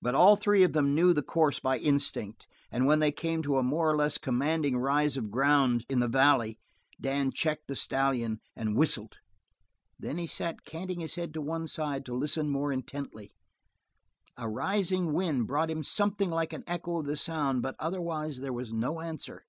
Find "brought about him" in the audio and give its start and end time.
15.48-15.82